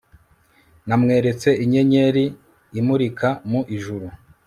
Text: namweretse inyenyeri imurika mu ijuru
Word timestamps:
namweretse 0.87 1.49
inyenyeri 1.63 2.25
imurika 2.79 3.29
mu 3.49 3.61
ijuru 3.75 4.07